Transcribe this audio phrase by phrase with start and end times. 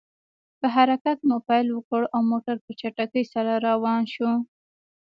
[0.59, 4.31] په حرکت مو پیل وکړ، او موټر په چټکۍ سره روان شو.